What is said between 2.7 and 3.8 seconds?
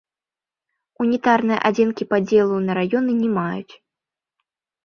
на раёны не маюць.